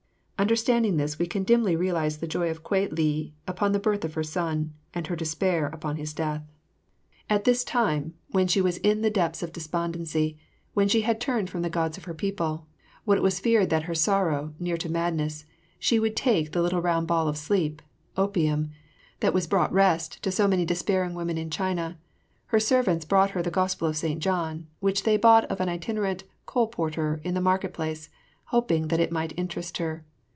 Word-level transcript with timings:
Understanding 0.41 0.97
this, 0.97 1.19
we 1.19 1.27
can 1.27 1.43
dimly 1.43 1.75
realise 1.75 2.15
the 2.17 2.25
joy 2.25 2.49
of 2.49 2.63
Kwei 2.63 2.87
li 2.91 3.35
upon 3.47 3.73
the 3.73 3.79
birth 3.79 4.03
of 4.03 4.15
her 4.15 4.23
son, 4.23 4.73
and 4.91 5.05
her 5.05 5.15
despair 5.15 5.67
upon 5.67 5.97
his 5.97 6.15
death. 6.15 6.41
At 7.29 7.43
this 7.43 7.63
time, 7.63 8.15
when 8.31 8.47
she 8.47 8.59
was 8.59 8.77
in 8.77 9.01
very 9.01 9.11
depths 9.11 9.43
of 9.43 9.51
despondency, 9.53 10.39
when 10.73 10.87
she 10.87 11.01
had 11.01 11.21
turned 11.21 11.51
from 11.51 11.61
the 11.61 11.69
gods 11.69 11.95
of 11.99 12.05
her 12.05 12.15
people, 12.15 12.65
when 13.05 13.19
it 13.19 13.23
was 13.23 13.39
feared 13.39 13.69
that 13.69 13.83
her 13.83 13.93
sorrow, 13.93 14.55
near 14.57 14.77
to 14.77 14.89
madness, 14.89 15.45
she 15.77 15.99
would 15.99 16.15
take 16.15 16.53
the 16.53 16.63
little 16.63 16.81
round 16.81 17.05
ball 17.05 17.27
of 17.27 17.37
sleep 17.37 17.79
opium 18.17 18.71
that 19.19 19.35
was 19.35 19.45
brought 19.45 19.71
rest 19.71 20.23
to 20.23 20.31
so 20.31 20.47
many 20.47 20.65
despairing 20.65 21.13
women 21.13 21.37
in 21.37 21.51
China, 21.51 21.99
her 22.47 22.59
servants 22.59 23.05
brought 23.05 23.29
her 23.29 23.43
the 23.43 23.51
Gospel 23.51 23.87
of 23.87 23.95
St. 23.95 24.19
John, 24.19 24.65
which 24.79 25.03
they 25.03 25.17
bought 25.17 25.45
of 25.51 25.61
an 25.61 25.69
itinerant 25.69 26.23
colporteur 26.47 27.21
in 27.23 27.35
the 27.35 27.41
market 27.41 27.75
place, 27.75 28.09
hoping 28.45 28.87
that 28.87 28.99
it 28.99 29.11
might 29.11 29.37
interest 29.37 29.77
her. 29.77 30.03